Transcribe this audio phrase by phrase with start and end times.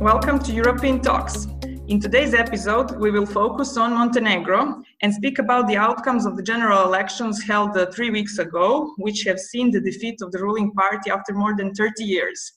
[0.00, 1.46] welcome to European Talks.
[1.88, 6.42] In today's episode, we will focus on Montenegro and speak about the outcomes of the
[6.42, 10.72] general elections held uh, three weeks ago, which have seen the defeat of the ruling
[10.72, 12.52] party after more than 30 years.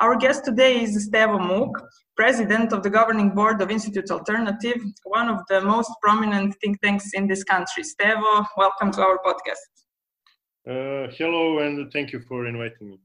[0.00, 1.78] Our guest today is Stevo Muk,
[2.16, 7.12] president of the governing board of Institute Alternative, one of the most prominent think tanks
[7.12, 7.82] in this country.
[7.82, 9.72] Stevo, welcome to our podcast.
[10.66, 12.98] Uh, hello, and thank you for inviting me.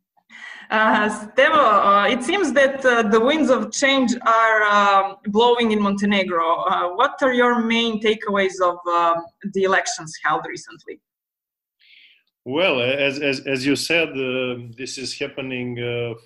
[0.70, 5.80] Uh, Stevo, uh, it seems that uh, the winds of change are uh, blowing in
[5.82, 6.64] Montenegro.
[6.64, 9.16] Uh, what are your main takeaways of uh,
[9.54, 11.00] the elections held recently?
[12.46, 14.10] Well, as, as, as you said,
[14.76, 15.78] this is happening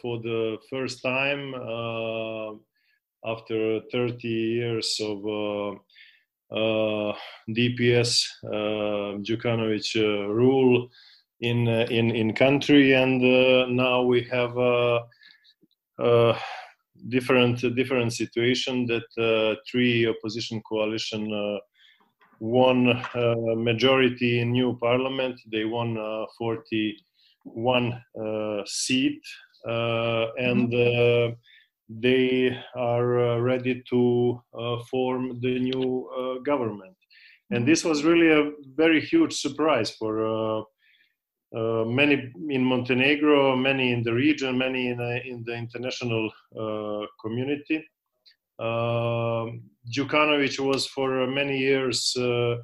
[0.02, 1.54] for the first time
[3.26, 5.18] after 30 years of
[7.50, 8.26] DPS
[9.26, 9.94] Djukanovic
[10.34, 10.90] rule
[11.42, 15.02] in uh, in in country, and uh, now we have a,
[17.10, 21.60] different different situation that uh, three opposition coalition
[22.40, 25.40] won uh, majority in new parliament.
[25.52, 29.22] They won uh, 41 uh, seat,
[29.64, 31.34] and mm-hmm.
[31.90, 34.42] they are ready to
[34.90, 36.96] form the new government.
[37.50, 37.70] And mm-hmm.
[37.70, 40.66] this was really a very huge surprise for
[41.56, 47.06] uh, many in Montenegro, many in the region, many in, uh, in the international uh,
[47.22, 47.78] community.
[48.60, 52.56] Um, Djukanovic was for many years uh,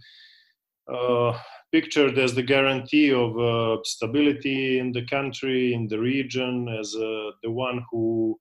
[0.92, 1.40] uh,
[1.72, 7.86] pictured as the guarantee of stability in the country, in the region, as the one
[7.90, 8.38] who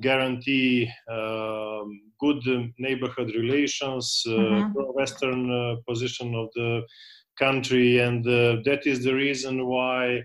[0.00, 2.42] guarantee um, good
[2.78, 4.72] neighborhood relations, mm-hmm.
[4.72, 6.82] pro-Western position of the
[7.38, 10.22] country, and uh, that is the reason why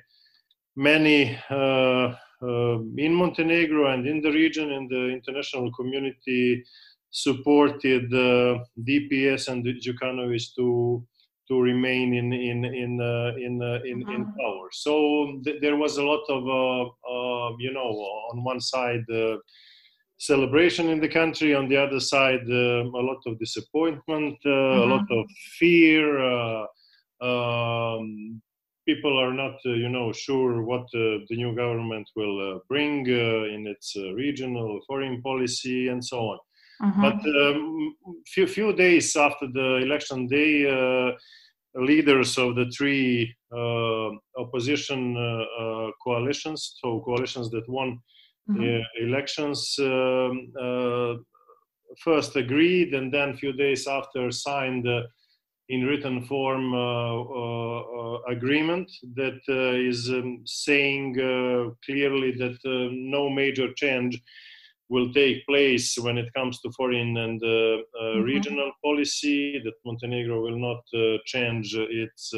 [0.75, 6.63] many uh, uh, in Montenegro and in the region and the international community
[7.09, 11.03] supported DPS and the Djukanovic to
[11.47, 14.39] to remain in in in uh, in, uh, in, in mm-hmm.
[14.39, 14.67] power.
[14.71, 17.89] So th- there was a lot of uh, you know
[18.31, 19.05] on one side
[20.19, 24.81] celebration in the country, on the other side a lot of disappointment, mm-hmm.
[24.81, 25.25] a lot of
[25.57, 26.67] fear
[27.21, 28.41] um,
[28.87, 33.05] people are not, uh, you know, sure what uh, the new government will uh, bring
[33.07, 36.39] in its regional foreign policy and so on.
[36.81, 37.01] Mm-hmm.
[37.01, 37.95] But um,
[38.27, 40.67] few few days after the election day,
[41.77, 47.99] leaders of the three uh, opposition uh, uh, coalitions, so coalitions that won
[48.49, 49.05] mm-hmm.
[49.05, 51.23] elections, um,
[52.03, 54.85] first agreed and then a few days after signed
[55.69, 61.13] in written form uh, uh, uh, agreement that is um, saying
[61.85, 62.57] clearly that
[62.91, 64.21] no major change
[64.89, 68.21] will take place when it comes to foreign and uh, uh, mm-hmm.
[68.21, 72.33] regional policy, that Montenegro will not uh, change its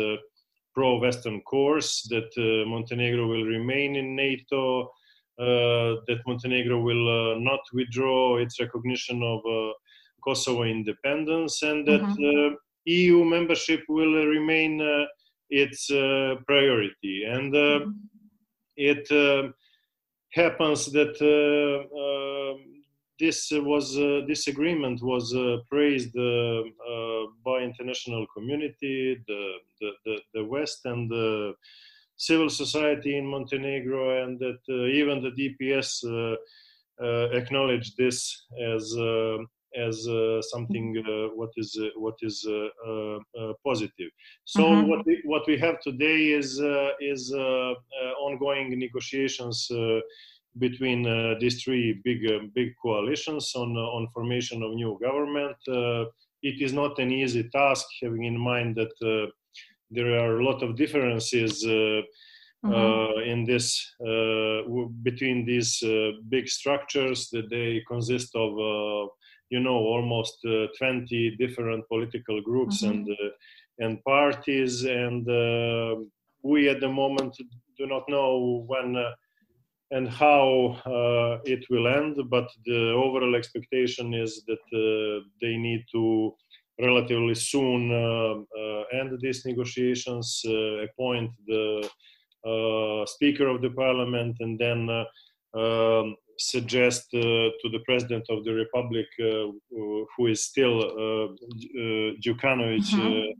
[0.73, 2.29] pro Western course, that
[2.67, 4.89] Montenegro will remain in NATO,
[5.37, 9.41] that Montenegro will not withdraw its recognition of
[10.23, 12.55] Kosovo independence, and that mm-hmm.
[12.89, 15.05] EU membership will remain uh,
[15.49, 17.23] its uh, priority.
[17.25, 17.91] And uh, mm-hmm.
[18.77, 19.53] it
[20.33, 22.79] happens that um,
[23.19, 26.63] this was uh, this agreement was uh, praised uh,
[27.43, 31.53] by international community, the, the, the, the, West and the
[32.15, 35.89] civil society in Montenegro, and that even the DPS
[37.33, 38.95] acknowledged this as
[39.75, 42.47] as uh, something uh, what is uh, what is
[43.63, 44.09] positive.
[44.45, 44.89] So mm-hmm.
[44.89, 46.61] what we, what we have today is
[46.99, 47.31] is
[48.19, 49.69] ongoing negotiations
[50.57, 55.57] between uh, these three big uh, big coalitions on uh, on formation of new government.
[56.41, 58.93] it is not an easy task, having in mind that
[59.91, 61.65] there are a lot of differences.
[62.65, 63.31] Mm-hmm.
[63.33, 63.67] in this
[63.99, 65.71] w- between these
[66.27, 68.51] big structures that they consist of
[69.49, 72.91] you know almost uh, 20 different political groups mm-hmm.
[72.91, 73.29] and uh,
[73.79, 75.95] and parties and uh,
[76.43, 77.35] we at the moment
[77.77, 78.95] do not know when
[79.91, 85.83] and how uh, it will end, but the overall expectation is that uh, they need
[85.91, 86.35] to
[86.79, 91.89] relatively soon uh, end these negotiations, appoint the
[93.07, 94.89] Speaker of the Parliament, and then
[95.55, 99.51] um, suggest uh, to the president of the republic, uh,
[100.15, 101.27] who is still uh,
[102.21, 103.31] Djukanovic mm-hmm.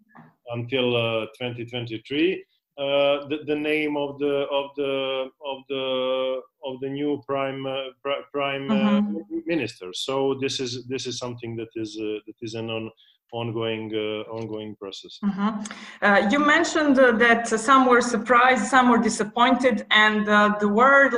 [0.54, 0.92] until
[1.40, 2.44] 2023,
[2.80, 7.90] uh, the, the name of the of the of the of the new prime uh,
[8.32, 9.40] prime uh, mm-hmm.
[9.46, 9.92] minister.
[9.92, 12.90] So this is this is something that is uh, that is an on,
[13.32, 15.20] ongoing uh, ongoing process.
[15.24, 16.30] Mm-hmm.
[16.32, 20.26] you mentioned that some were surprised, some were disappointed, and
[20.60, 21.12] the word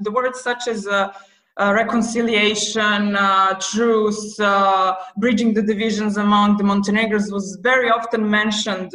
[0.00, 0.86] the words such as.
[1.60, 8.92] Uh, reconciliation, uh, truth, uh, bridging the divisions among the Montenegrins was very often mentioned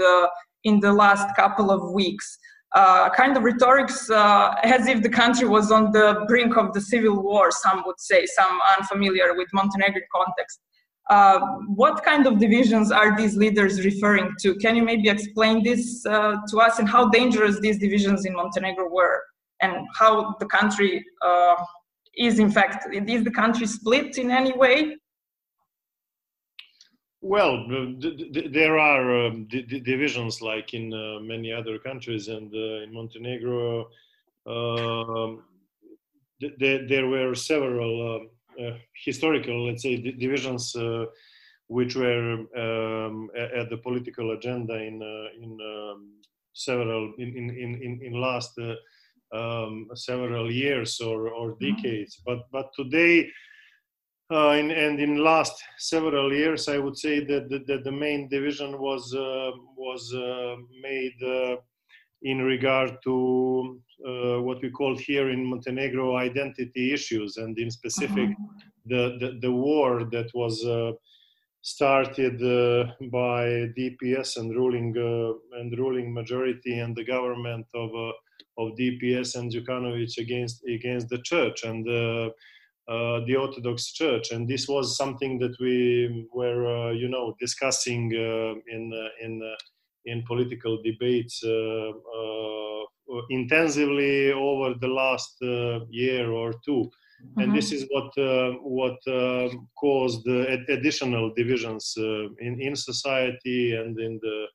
[0.63, 2.37] in the last couple of weeks.
[2.73, 6.81] Uh, kind of rhetorics uh, as if the country was on the brink of the
[6.81, 10.59] civil war, some would say, some unfamiliar with Montenegrin context.
[11.09, 14.55] Uh, what kind of divisions are these leaders referring to?
[14.55, 18.89] Can you maybe explain this uh, to us and how dangerous these divisions in Montenegro
[18.89, 19.21] were
[19.61, 21.55] and how the country uh,
[22.15, 24.95] is in fact, is the country split in any way?
[27.21, 27.65] Well,
[28.51, 33.87] there are um, divisions like in uh, many other countries, and uh, in Montenegro,
[34.45, 35.31] uh,
[36.59, 38.29] there were several um,
[39.05, 41.05] historical, let's say, divisions uh,
[41.67, 46.21] which were um, at the political agenda in uh, in um,
[46.53, 47.49] several in in
[47.81, 48.57] in, in last
[49.33, 51.75] um, several years or, or mm-hmm.
[51.75, 52.21] decades.
[52.25, 53.29] But but today
[54.31, 58.29] uh, in, and in last several years, I would say that the, that the main
[58.29, 61.57] division was uh, was uh, made uh,
[62.21, 68.29] in regard to uh, what we call here in Montenegro identity issues, and in specific
[68.29, 68.59] uh-huh.
[68.85, 70.91] the, the, the war that was uh,
[71.61, 72.37] started
[73.11, 73.45] by
[73.77, 74.93] DPS and ruling
[75.53, 77.91] and ruling majority and the government of
[78.59, 81.87] of DPS and Djukanovic against against the church and
[82.85, 88.11] uh, the Orthodox Church, and this was something that we were, uh, you know, discussing
[88.13, 88.91] uh, in
[89.21, 89.55] in
[90.05, 91.41] in political debates
[93.29, 95.37] intensively over the last
[95.89, 97.39] year or 2 mm-hmm.
[97.41, 98.11] and this is what
[98.63, 98.99] what
[99.79, 100.27] caused
[100.69, 101.93] additional divisions
[102.39, 104.47] in in society and in the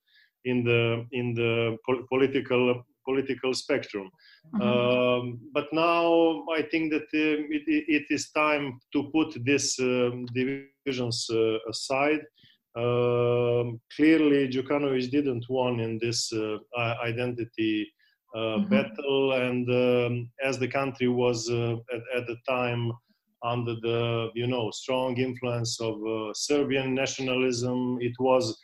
[0.45, 4.11] in the in the po- political political spectrum.
[4.55, 4.63] Mm-hmm.
[4.63, 7.65] Um, but now I think that uh, it,
[7.99, 12.23] it is time to put these um, divisions uh, aside.
[12.77, 16.59] Um, clearly, Djukanovic didn't want in this uh,
[17.03, 17.98] identity uh,
[18.35, 18.69] mm-hmm.
[18.69, 22.93] battle, and um, as the country was uh, at, at, the time
[23.43, 28.59] under the you know strong influence of uh, Serbian nationalism, it was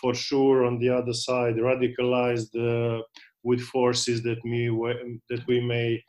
[0.00, 2.54] for sure on the other side radicalized
[3.42, 4.68] with forces that we
[5.30, 6.02] that we may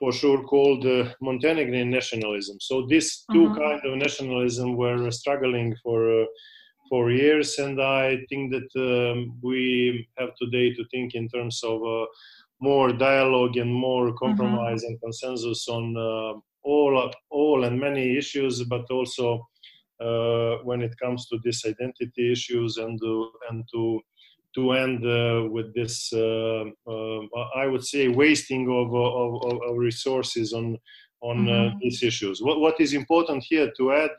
[0.00, 2.56] for sure call the Montenegrin nationalism.
[2.60, 3.58] So these 2 mm-hmm.
[3.60, 6.26] kind of nationalism were struggling for uh,
[6.88, 11.78] for years, and I think that um, we have today to think in terms of
[11.84, 12.06] uh,
[12.60, 14.24] more dialogue and more mm-hmm.
[14.24, 14.92] compromise mm-hmm.
[14.92, 19.48] and consensus on uh, all all and many issues, but also
[20.00, 24.00] uh, when it comes to these identity issues and to, and to
[24.54, 27.20] to end uh, with this, uh, uh,
[27.54, 30.76] I would say, wasting of, of, of resources on
[31.22, 31.78] on mm-hmm.
[31.80, 32.42] these issues.
[32.42, 34.10] What, what is important here to add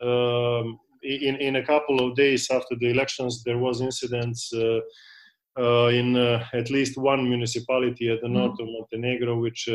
[0.00, 4.52] um, in, in a couple of days after the elections, there was incidents
[5.56, 8.36] in uh, at least one municipality at the mm-hmm.
[8.36, 9.68] north of Montenegro, which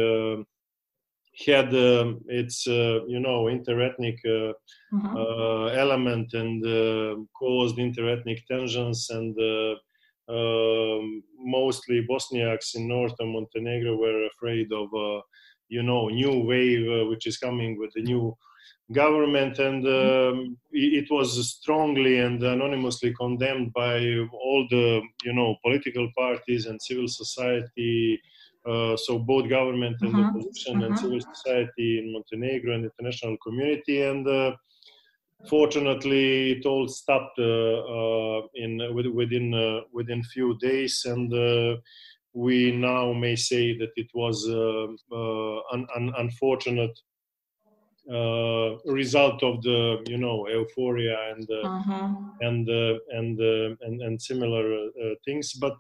[1.46, 4.54] had um, its uh, you know interethnic uh,
[4.94, 5.16] mm-hmm.
[5.16, 9.76] uh, element and uh, caused interethnic tensions and uh,
[10.30, 15.22] um, mostly Bosniaks in northern Montenegro were afraid of uh,
[15.68, 18.36] you know new wave which is coming with the new
[18.92, 23.98] government and um, it was strongly and anonymously condemned by
[24.34, 28.20] all the you know political parties and civil society
[28.66, 30.38] uh, so both government and mm-hmm.
[30.38, 31.04] opposition and mm-hmm.
[31.04, 34.02] civil society in Montenegro and international community.
[34.02, 34.52] And uh,
[35.48, 38.82] fortunately, it all stopped uh, uh in
[39.14, 41.32] within uh, within few days, and
[42.34, 46.98] we now may say that it was an, an unfortunate
[48.10, 52.10] uh, result of the you know euphoria and uh, uh-huh.
[52.42, 54.90] and, uh, and, and and similar
[55.26, 55.78] things but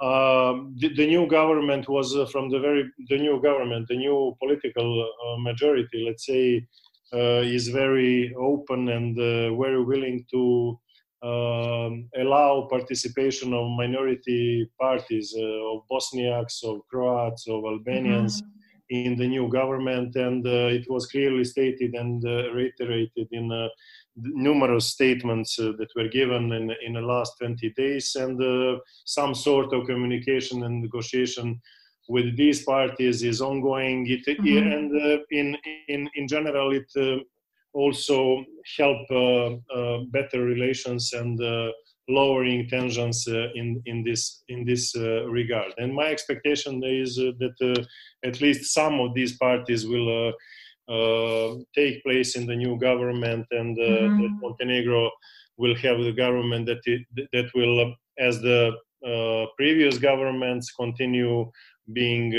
[0.00, 4.36] um, the, the, new government was uh, from the very the new government the new
[4.38, 6.60] political uh, majority let's say uh,
[7.12, 10.78] is very open and uh, very willing to
[11.22, 19.06] um, allow participation of minority parties uh, of bosniaks of croats of albanians mm-hmm.
[19.06, 22.22] in the new government, and it was clearly stated and
[22.54, 23.70] reiterated in
[24.18, 29.34] numerous statements uh, that were given in, in the last 20 days and uh, some
[29.34, 31.60] sort of communication and negotiation
[32.08, 34.72] with these parties is ongoing it, mm-hmm.
[34.72, 35.56] and uh, in,
[35.88, 36.90] in, in general it
[37.74, 38.44] also
[38.76, 39.06] help
[40.10, 41.38] better relations and
[42.08, 45.72] lowering tensions uh, in in this in this uh, regard.
[45.76, 47.86] And my expectation is uh, that
[48.24, 50.32] at least some of these parties will
[50.88, 54.40] uh, take place in the new government, and uh, mm-hmm.
[54.40, 55.10] Montenegro
[55.58, 58.72] will have the government that it, that will, as the
[59.06, 61.50] uh, previous governments, continue
[61.92, 62.34] being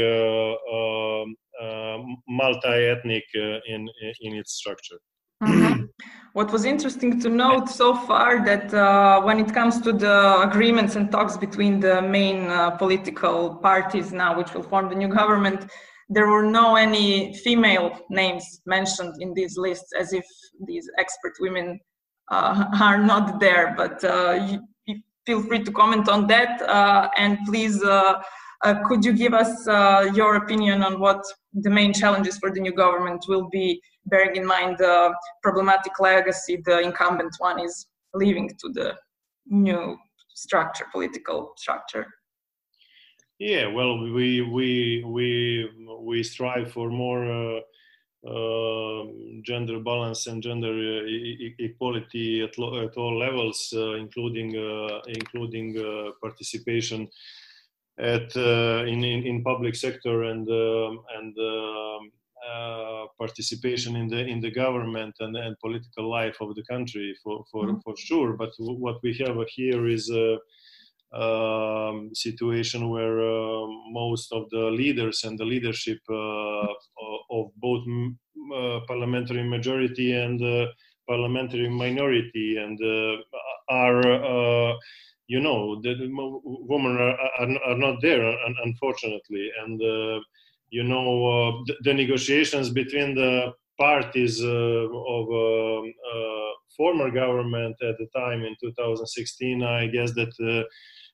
[1.62, 3.24] um, multi-ethnic
[3.68, 3.90] in
[4.22, 5.00] in its structure.
[5.44, 5.86] Mm-hmm.
[6.34, 10.96] What was interesting to note so far that uh, when it comes to the agreements
[10.96, 15.66] and talks between the main uh, political parties now, which will form the new government,
[16.10, 20.26] there were no any female names mentioned in these lists as if
[20.66, 21.80] these expert women
[22.32, 27.10] uh, are not there but uh, you, you feel free to comment on that uh,
[27.18, 28.22] and please uh, uh,
[28.88, 31.24] could you give us uh, your opinion on what
[31.54, 35.14] the main challenges for the new government will be bearing in mind the
[35.44, 38.96] problematic legacy the incumbent one is leaving to the
[39.48, 39.98] new
[40.34, 42.06] structure political structure?
[43.40, 45.70] Yeah, well, we we we
[46.02, 47.60] we strive for more uh,
[48.28, 49.06] uh,
[49.44, 55.78] gender balance and gender uh, e- equality at, at all levels, uh, including uh, including
[55.78, 57.08] uh, participation
[58.00, 62.12] at in, in, in public sector and um, and um,
[63.18, 67.66] participation in the in the government and, and political life of the country for for,
[67.66, 67.80] mm-hmm.
[67.84, 68.34] for sure.
[68.34, 70.10] But w- what we have here is
[71.14, 76.68] um, situation where uh, most of the leaders and the leadership uh,
[77.32, 77.84] of both
[78.56, 80.40] uh, parliamentary majority and
[81.08, 82.80] parliamentary minority and
[83.70, 84.78] are
[85.30, 85.94] you know the
[86.74, 88.24] women are, are, are not there
[88.66, 90.20] unfortunately and uh,
[90.70, 95.94] you know uh, the, the, negotiations between the parties uh, of um,
[96.76, 100.34] former government at the time in 2016 i guess that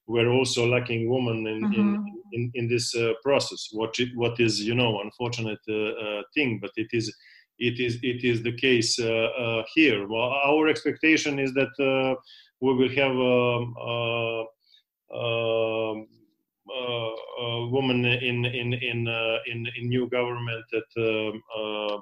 [0.08, 1.80] we're also lacking women in mm-hmm.
[1.82, 3.70] in, in, in, this uh, process.
[3.72, 7.16] What it, what is you know unfortunate uh, uh, thing, but it is
[7.60, 10.08] it is it is the case uh, uh, here.
[10.08, 12.16] Well, our expectation is that uh,
[12.62, 13.76] we will have um,
[15.16, 16.08] um
[16.68, 21.98] uh, woman in in in uh, in, in new government at um, uh,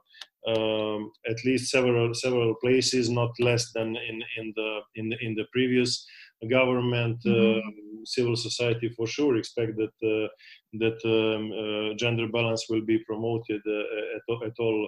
[0.46, 5.36] um, at least several several places, not less than in in the in the, in
[5.36, 6.06] the previous
[6.50, 7.20] government.
[7.26, 7.70] Mm-hmm
[8.06, 10.28] civil society for sure expect that uh,
[10.74, 14.88] that um, uh, gender balance will be promoted uh, at, at all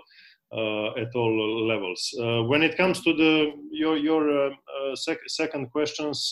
[0.53, 2.13] at all levels.
[2.19, 6.31] Uh, when it comes to the your your uh, sec- second questions,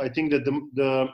[0.00, 1.08] I think that the, the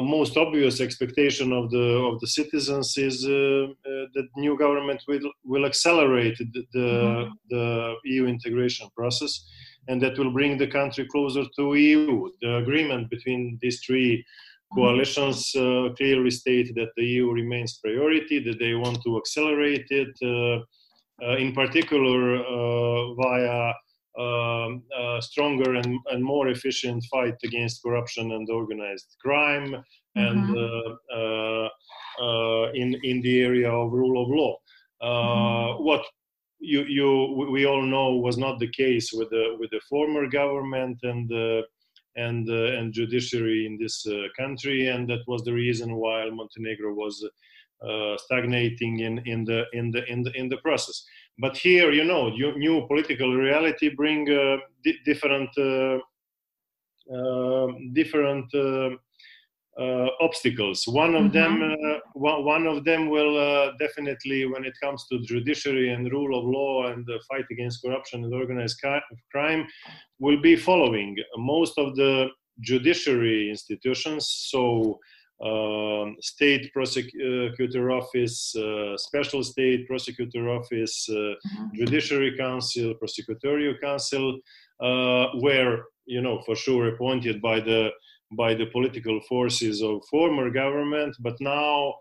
[0.00, 6.38] most obvious expectation of the of the citizens is that new government will will accelerate
[6.38, 7.32] the the, mm-hmm.
[7.50, 9.44] the EU integration process
[9.88, 12.28] and that will bring the country closer to EU.
[12.42, 14.24] The agreement between these three
[14.74, 20.14] coalitions uh, clearly state that the EU remains priority, that they want to accelerate it,
[20.22, 20.64] uh, uh,
[21.20, 23.72] in particular uh, via
[24.18, 24.82] um,
[25.20, 29.76] stronger and, and more efficient fight against corruption and organized crime,
[30.16, 30.20] mm-hmm.
[30.20, 31.68] and uh,
[32.20, 34.56] uh, in in the area of rule of law.
[35.02, 35.84] Mm-hmm.
[35.84, 36.04] What
[36.58, 40.98] you you we all know was not the case with the with the former government
[41.02, 41.62] and uh,
[42.16, 46.92] and uh, and judiciary in this uh, country, and that was the reason why Montenegro
[46.92, 47.28] was uh,
[48.16, 51.04] stagnating in in the in the in the in the process.
[51.40, 55.98] But here, you know, new, new political reality bring uh, di- different uh,
[57.92, 60.82] different uh, obstacles.
[60.88, 61.38] One of mm-hmm.
[61.38, 66.10] them, uh, one, one of them will uh, definitely, when it comes to judiciary and
[66.10, 68.82] rule of law and the fight against corruption and organized
[69.30, 69.64] crime,
[70.18, 72.26] will be following most of the
[72.60, 74.28] judiciary institutions.
[74.50, 74.98] So.
[75.40, 81.66] Um, state prosecutor office, uh, special state prosecutor office, uh, mm-hmm.
[81.74, 84.40] judiciary council, prosecutorial council,
[84.80, 87.90] uh, were you know for sure appointed by the
[88.32, 91.94] by the political forces of former government, but now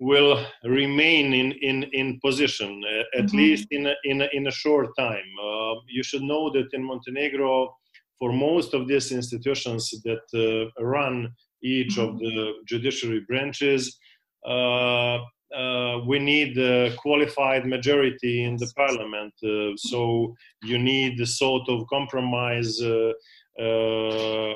[0.00, 3.36] will remain in, in, in position, uh, at mm-hmm.
[3.36, 5.30] least in a, in, a, in a short time.
[5.42, 7.74] Uh, you should know that in Montenegro,
[8.18, 12.14] for most of these institutions that uh, run each mm-hmm.
[12.14, 13.98] of the judiciary branches,
[14.46, 15.18] uh,
[15.54, 19.34] uh, we need a qualified majority in the parliament.
[19.42, 23.12] Uh, so you need a sort of compromise uh,
[23.58, 24.54] uh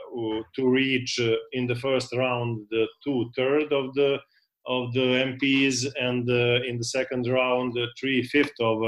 [0.55, 4.19] to reach uh, in the first round the two third of the
[4.67, 8.79] of the MPs, and uh, in the second round, three fifth of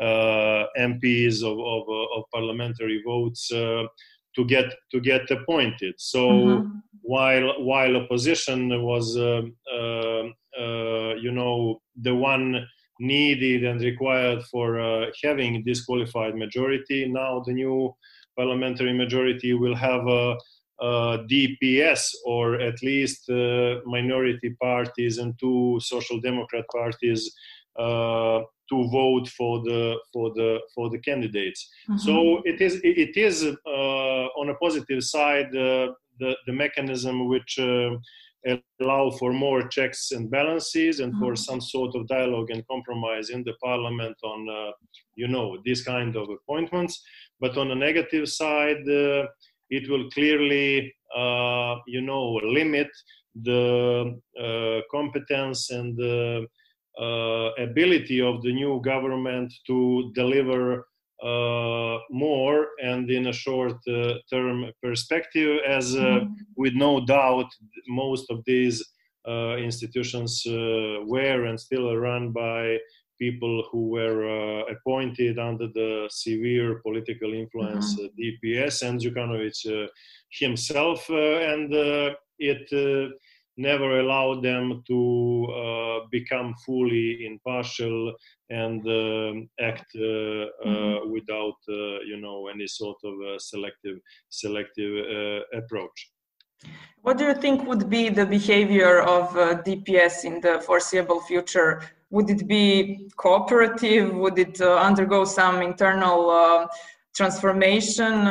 [0.00, 1.82] MPs of, of,
[2.16, 3.52] of, parliamentary votes
[4.36, 5.94] to get to get appointed.
[5.98, 6.68] So mm-hmm.
[7.02, 10.24] while while opposition was uh, uh,
[10.58, 12.66] uh, you know the one
[13.00, 17.94] needed and required for uh, having disqualified majority, now the new
[18.36, 20.36] parliamentary majority will have a,
[20.80, 27.34] a DPS or at least uh, minority parties and two social democrat parties
[28.72, 31.68] to vote for the for the for the candidates.
[31.88, 31.98] Mm-hmm.
[31.98, 37.58] So it is it is uh, on a positive side uh, the the mechanism which
[37.58, 37.90] uh,
[38.80, 41.22] allow for more checks and balances and mm-hmm.
[41.22, 44.72] for some sort of dialogue and compromise in the parliament on uh,
[45.14, 47.02] you know this kind of appointments.
[47.40, 49.26] But on the negative side, uh,
[49.70, 52.26] it will clearly uh, you know
[52.58, 52.90] limit
[53.34, 54.20] the
[54.90, 56.46] competence and the uh,
[56.98, 60.86] ability of the new government to deliver
[61.22, 66.26] uh, more and in a short uh, term perspective, as mm-hmm.
[66.56, 67.46] with no doubt
[67.86, 68.82] most of these
[69.58, 70.42] institutions
[71.06, 72.76] were and still are run by
[73.20, 78.06] people who were uh, appointed under the severe political influence mm-hmm.
[78.06, 79.86] uh, DPS and Djukanovic uh,
[80.30, 81.72] himself, and
[82.38, 82.66] it
[83.56, 88.14] never allow them to uh, become fully impartial
[88.50, 91.10] and uh, act uh, mm-hmm.
[91.10, 91.56] without
[92.06, 93.98] you know any sort of selective
[94.30, 95.04] selective
[95.54, 96.10] approach
[97.02, 101.82] what do you think would be the behavior of uh, DPS in the foreseeable future?
[102.10, 104.14] Would it be cooperative?
[104.14, 106.68] Would it uh, undergo some internal uh,
[107.16, 108.26] transformation?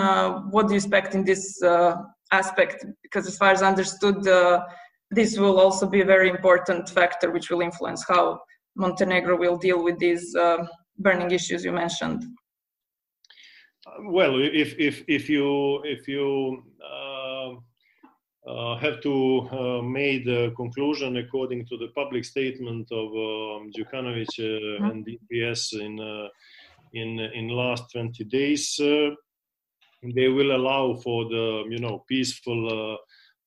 [0.51, 1.61] what do you expect in this
[2.31, 2.85] aspect?
[3.03, 4.25] Because, as far as understood,
[5.11, 8.39] this will also be a very important factor which will influence how
[8.75, 10.65] Montenegro will deal with these uh,
[10.97, 12.23] burning issues you mentioned.
[14.05, 17.49] Well, if if if you if you uh,
[18.49, 24.27] uh, have to uh, make the conclusion according to the public statement of um, Djukanovic
[24.39, 24.85] uh, mm-hmm.
[24.85, 26.27] and DPS in uh,
[26.93, 29.09] in in last 20 days, uh,
[30.15, 32.97] they will allow for the you know peaceful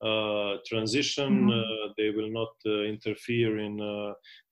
[0.04, 1.48] uh, transition.
[1.48, 1.50] Mm-hmm.
[1.50, 3.78] Uh, they will not uh, interfere in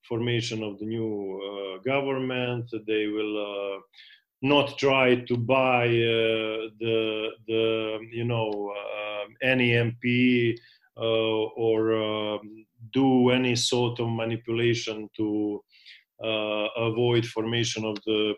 [0.07, 2.71] formation of the new government.
[2.87, 3.81] They will
[4.41, 8.73] not try to buy the the you know
[9.41, 10.57] any MP
[10.95, 15.63] or um, do any sort of manipulation to
[16.23, 18.33] uh, avoid formation of the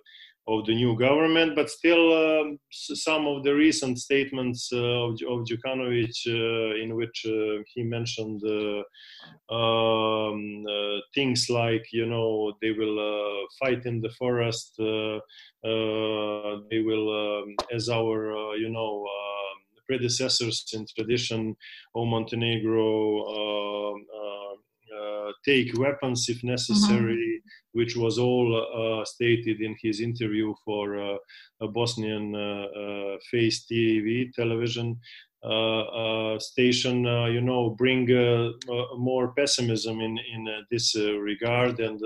[0.48, 5.46] of the new government, but still um, some of the recent statements uh, of, of
[5.46, 8.84] Djukanovic uh, in which uh, he mentioned uh,
[9.54, 15.22] um, uh, things like, you know, they will uh, fight in the forest, they
[15.64, 19.06] will, um, as our, you know,
[19.88, 21.56] predecessors in tradition
[21.96, 23.96] of Montenegro,
[25.44, 27.16] take weapons if necessary.
[27.38, 31.18] Mm-hmm which was all uh, stated in his interview for uh,
[31.60, 34.98] a Bosnian uh, Face TV television
[36.40, 37.04] station.
[37.36, 38.06] you know, bring
[38.98, 40.96] more pessimism in in this
[41.30, 41.80] regard.
[41.88, 42.00] And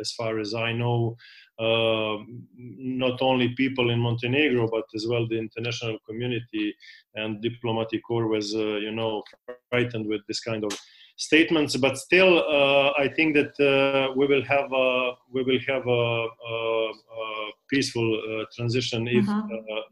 [0.00, 1.16] as far as I know,
[1.58, 2.16] uh,
[2.56, 6.74] not only people in Montenegro, but as well the international community
[7.14, 9.22] and diplomatic corps was, uh, you know,
[9.70, 10.72] frightened with this kind of
[11.16, 11.76] statements.
[11.76, 15.90] But still, uh, I think that uh, we will have a, we will have a,
[15.90, 19.48] a, a peaceful uh, transition if mm-hmm.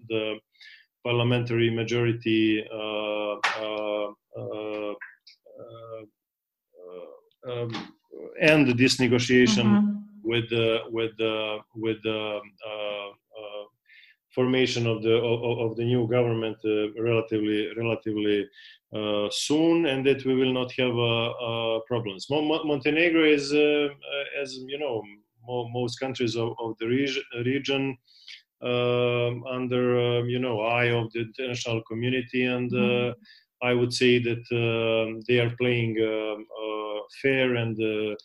[0.08, 0.38] the
[1.04, 2.64] parliamentary majority
[7.48, 7.72] um,
[8.40, 9.96] end this negotiation mm-hmm.
[10.22, 12.40] with the with the with the
[14.34, 18.48] formation of the of, of the new government uh, relatively relatively
[18.94, 22.28] uh, soon, and that we will not have uh, uh, problems.
[22.30, 23.52] Mo- Montenegro is,
[24.42, 25.02] as you know,
[25.46, 27.96] mo- most countries of, of the reg- region.
[28.62, 33.10] Um, under um, you know eye of the international community and mm-hmm.
[33.62, 38.16] I would say that uh, they are playing uh, a fair and uh,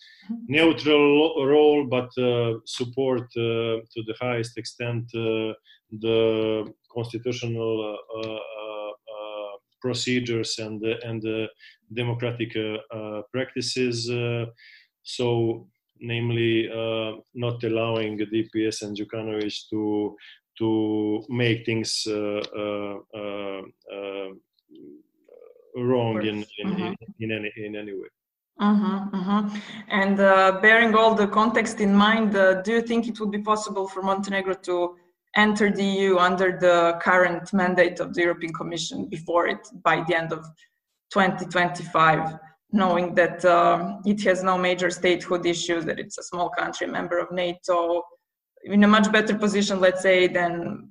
[0.48, 5.54] neutral role, but uh, support uh, to the highest extent uh,
[5.92, 7.98] the constitutional
[9.80, 11.50] procedures and and
[11.94, 12.52] democratic
[13.32, 14.10] practices.
[15.04, 15.68] so
[16.00, 16.68] namely
[17.34, 20.16] not allowing DPS and Djukanovic to
[20.58, 23.72] to make things um,
[25.78, 26.82] wrong in in, mm-hmm.
[26.82, 28.10] in, in, any in any way.
[28.60, 29.58] Mm-hmm, mm-hmm.
[29.90, 33.40] And uh, bearing all the context in mind, uh, do you think it would be
[33.40, 34.96] possible for Montenegro to
[35.36, 40.16] enter the EU under the current mandate of the European Commission before it by the
[40.16, 40.44] end of
[41.12, 42.40] 2025,
[42.72, 47.20] knowing that uh, it has no major statehood issues, that it's a small country, member
[47.20, 48.02] of NATO,
[48.64, 50.90] in a much better position, let's say, than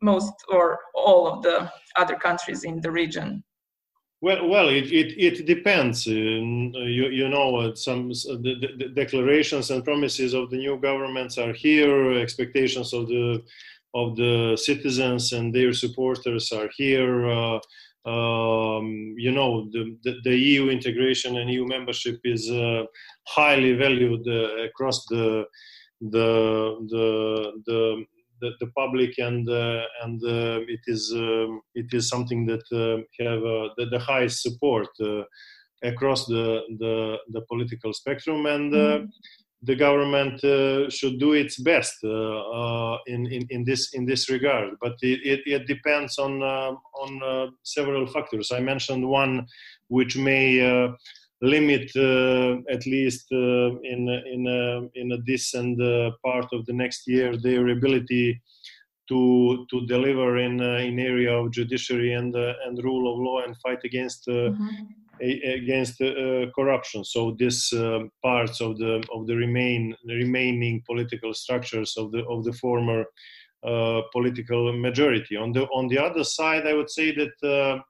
[0.00, 3.42] most or all of the other countries in the region?
[4.22, 6.06] Well, well, it it, it depends.
[6.06, 11.38] Uh, you you know, uh, some the, the, declarations and promises of the new governments
[11.38, 12.12] are here.
[12.12, 13.42] Expectations of the
[13.94, 17.28] of the citizens and their supporters are here.
[17.28, 17.58] Uh,
[18.04, 22.84] um, you know, the, the, the, EU integration and EU membership is uh,
[23.26, 25.44] highly valued uh, across the
[26.00, 28.04] the the the
[28.42, 32.98] the, the public and uh, and uh, it is um, it is something that uh,
[33.24, 33.40] have
[33.76, 34.88] the, the, highest support
[35.84, 39.06] across the, the, the political spectrum and mm-hmm.
[39.62, 40.40] the government
[40.92, 45.66] should do its best in, in in this in this regard but it, it, it
[45.66, 49.46] depends on on several factors i mentioned one
[49.88, 50.46] which may
[51.42, 55.78] limit uh, at least uh, in in uh, in a distant
[56.24, 58.40] part of the next year their ability
[59.08, 63.82] to to deliver in in area of judiciary and and rule of law and fight
[63.84, 64.66] against mm-hmm.
[65.58, 65.98] against
[66.54, 67.04] corruption.
[67.04, 67.74] So this
[68.22, 73.04] parts of the of the remain remaining political structures of the of the former
[73.64, 75.36] uh, political majority.
[75.36, 77.80] On the on the other side, I would say that uh, uh,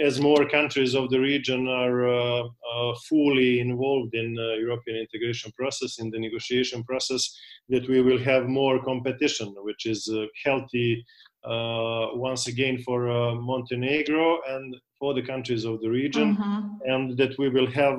[0.00, 5.52] as more countries of the region are uh, uh, fully involved in the European integration
[5.52, 7.36] process, in the negotiation process,
[7.68, 10.10] that we will have more competition, which is
[10.44, 11.04] healthy
[11.44, 13.00] once again for
[13.34, 16.90] Montenegro and for the countries of the region, mm-hmm.
[16.90, 17.98] and that we will have,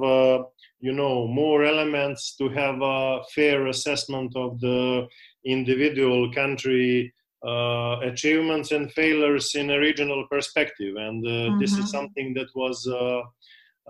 [0.79, 5.07] you know, more elements to have a fair assessment of the
[5.45, 7.13] individual country
[7.47, 10.95] uh, achievements and failures in a regional perspective.
[10.97, 11.59] And uh, mm-hmm.
[11.59, 11.87] this is mm-hmm.
[11.87, 13.21] something that was uh,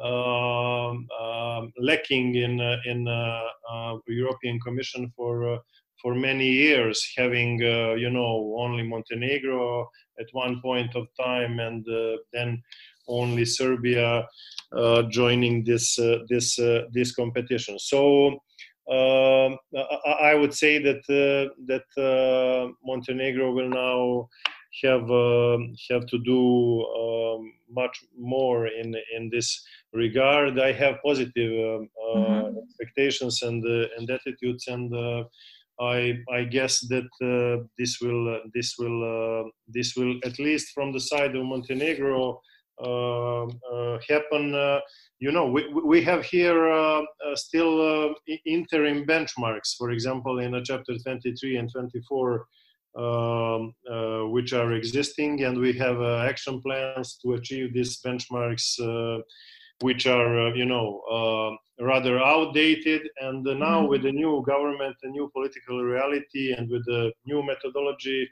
[0.02, 3.06] um, um, lacking in in
[4.08, 5.60] European Commission for
[6.02, 7.60] for many years, having
[8.04, 9.90] you know only Montenegro
[10.20, 11.86] at one point of time, and
[12.34, 12.62] then
[13.08, 14.28] only Serbia
[14.76, 17.80] uh, joining this uh, this uh, this competition.
[17.80, 18.40] So
[18.90, 19.58] um,
[20.06, 24.30] I would say that uh, that uh, Montenegro will now
[24.84, 25.58] have uh,
[25.90, 30.60] have to do um, much more in in this regard.
[30.60, 32.58] I have positive um, uh, mm-hmm.
[32.60, 35.24] expectations and uh, and attitudes, and uh,
[35.80, 37.10] I I guess that
[37.78, 42.42] this will this will this will at least from the side of Montenegro
[44.10, 44.80] happen
[45.20, 48.14] you know, we, we have here uh, uh, still uh,
[48.46, 52.46] interim benchmarks, for example, in chapter 23 and 24,
[52.98, 58.80] um, uh, which are existing, and we have uh, action plans to achieve these benchmarks,
[58.80, 59.22] uh,
[59.82, 63.02] which are, you know, rather outdated.
[63.20, 63.90] And now, mm-hmm.
[63.90, 68.30] with the new government, the new political reality, and with the new methodology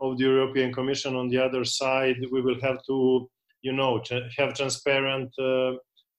[0.00, 3.28] of the European Commission on the other side, we will have to,
[3.62, 4.02] you know,
[4.36, 5.32] have transparent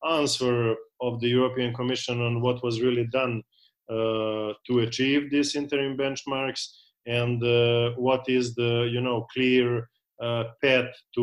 [0.08, 3.44] answer of the European Commission on what was really done
[3.90, 6.68] uh, to achieve these interim benchmarks
[7.06, 9.88] and uh, what is the you know clear
[10.22, 11.22] uh, path to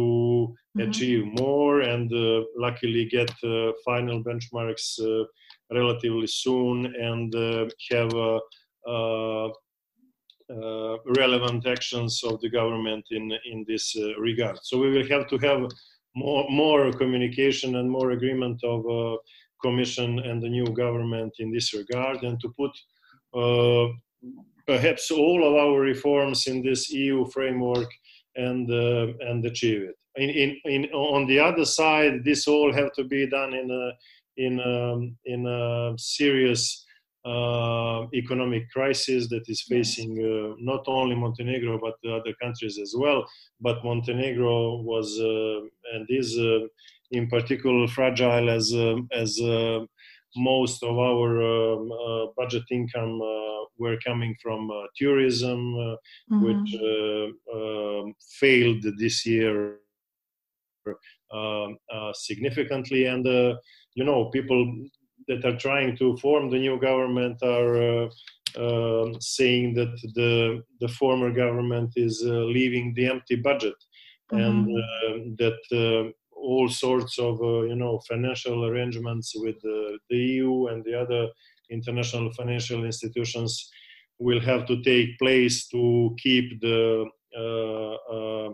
[0.76, 0.88] mm-hmm.
[0.88, 5.24] achieve more and uh, luckily get uh, final benchmarks uh,
[5.72, 7.32] relatively soon and
[7.90, 8.12] have
[11.16, 14.58] relevant actions of the government in in this regard.
[14.62, 15.70] So we will have to have
[16.14, 19.16] more more communication and more agreement of uh,
[19.62, 22.72] commission and the new government in this regard and to put
[23.34, 23.88] uh,
[24.66, 27.88] perhaps all of our reforms in this EU framework
[28.36, 29.96] and uh, and achieve it.
[30.16, 33.92] In, in, in, on the other side, this all have to be done in a
[34.36, 36.81] in a, um, in a serious
[37.24, 43.24] uh, economic crisis that is facing uh, not only Montenegro but other countries as well.
[43.60, 45.60] But Montenegro was uh,
[45.94, 46.66] and is uh,
[47.12, 49.80] in particular fragile as uh, as uh,
[50.34, 53.20] most of our um, budget income
[53.78, 55.74] were coming from tourism,
[56.30, 56.42] mm-hmm.
[56.42, 56.74] which
[57.54, 59.76] um, failed this year
[62.14, 63.26] significantly, and
[63.94, 64.88] you know people
[65.28, 68.08] that are trying to form the new government are
[68.58, 73.74] um, saying that the the former government is leaving the empty budget
[74.30, 74.40] mm-hmm.
[74.40, 80.84] and that all sorts of uh, you know financial arrangements with uh, the EU and
[80.84, 81.28] the other
[81.70, 83.70] international financial institutions
[84.18, 87.06] will have to take place to keep the
[87.36, 88.50] uh,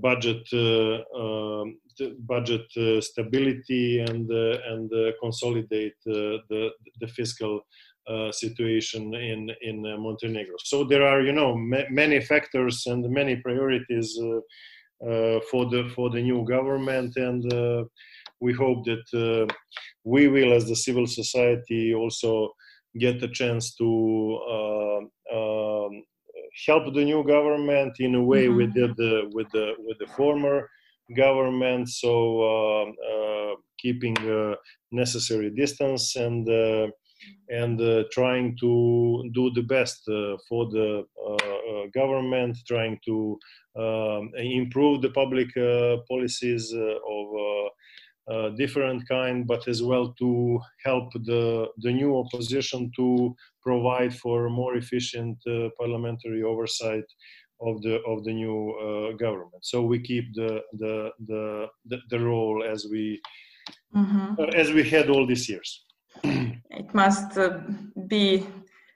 [0.00, 1.78] budget um,
[2.20, 2.66] budget
[3.02, 7.60] stability and and consolidate the the fiscal
[8.08, 10.56] uh, situation in in uh, Montenegro.
[10.64, 15.88] So there are you know ma- many factors and many priorities uh, uh, for the
[15.94, 17.84] for the new government, and uh,
[18.40, 19.52] we hope that uh,
[20.02, 22.50] we will, as the civil society, also
[22.98, 26.02] get a chance to um,
[26.66, 28.56] help the new government in a way mm-hmm.
[28.56, 30.68] we did the, with the with the former
[31.16, 31.88] government.
[31.88, 34.54] So uh, uh, keeping uh,
[34.90, 36.48] necessary distance and
[37.48, 37.78] and
[38.10, 40.02] trying to do the best
[40.48, 41.04] for the
[41.94, 43.38] government, trying to
[43.76, 47.70] um, improve the public uh, policies uh, of
[48.30, 54.48] uh, different kind, but as well to help the, the new opposition to provide for
[54.48, 55.38] more efficient
[55.78, 57.04] parliamentary oversight
[57.62, 59.62] of the of the new uh, government.
[59.62, 63.20] So we keep the the the the, the role as we
[63.94, 64.34] mm-hmm.
[64.38, 65.84] uh, as we had all these years.
[66.24, 67.60] it must uh,
[68.06, 68.46] be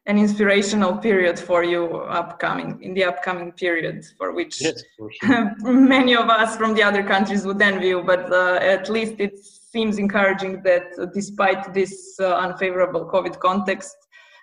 [0.07, 5.55] an inspirational period for you upcoming in the upcoming period for which yes, for sure.
[5.65, 9.37] many of us from the other countries would envy you but uh, at least it
[9.39, 13.97] seems encouraging that despite this uh, unfavorable covid context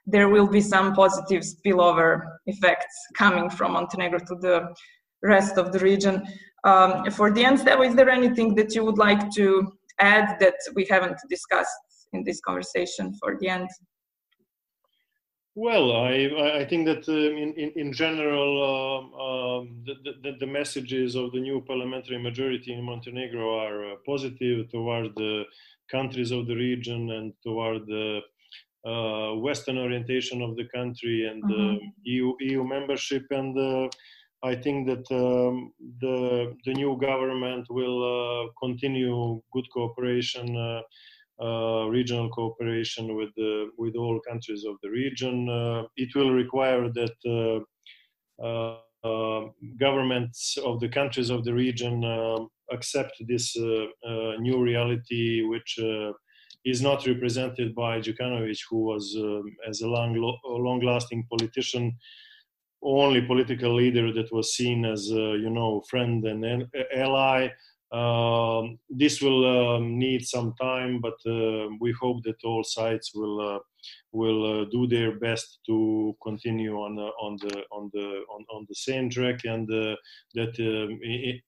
[0.06, 4.74] there will be some positive spillover effects coming from montenegro to the
[5.24, 6.22] rest of the region
[6.66, 10.56] um, for the end Stevo, is there anything that you would like to add that
[10.76, 11.78] we haven't discussed
[12.14, 13.70] in this conversation for the end
[15.56, 20.48] well, I, I think that um, in, in, in, general, um, um, the, the, the,
[20.48, 25.44] messages of the new parliamentary majority in Montenegro are uh, positive toward the
[25.92, 28.22] countries of the region and toward the
[28.86, 31.86] uh, Western orientation of the country and mm-hmm.
[32.04, 33.26] EU, EU membership.
[33.30, 33.90] And uh,
[34.44, 40.84] I think that um, the, the new government will uh, continue good cooperation
[41.40, 45.50] uh, uh, regional cooperation with the, with all countries of the region.
[45.50, 47.66] Uh, it will require that
[48.42, 52.04] uh, governments of the countries of the region
[52.72, 55.78] accept this new reality, which
[56.66, 60.16] is not represented by Djukanovic, who was, um, as a long,
[60.46, 61.98] long-lasting politician,
[62.82, 66.66] only political leader that was seen as, you know, friend and
[66.96, 67.50] ally.
[67.94, 73.40] Um, this will um, need some time, but uh, we hope that all sides will
[73.40, 73.60] uh,
[74.12, 78.74] will uh, do their best to continue on on the on the on, on the
[78.74, 79.96] same track, and uh,
[80.34, 81.40] that um, in,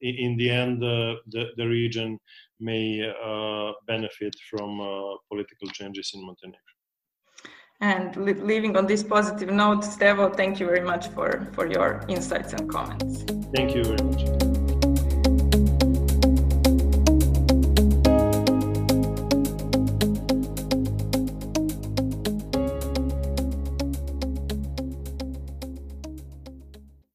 [0.00, 1.14] in, the end the
[1.56, 2.18] the region
[2.58, 3.00] may
[3.86, 4.78] benefit from
[5.30, 6.58] political changes in Montenegro.
[7.80, 12.52] And leaving on this positive note, Stevo, thank you very much for, for your insights
[12.52, 13.24] and comments.
[13.52, 14.43] Thank you very much.